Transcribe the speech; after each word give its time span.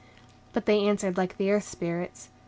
But 0.51 0.65
they 0.65 0.79
answered 0.87 1.15
like 1.15 1.37
the 1.37 1.51
Earth 1.51 1.61
Spirits. 1.67 2.29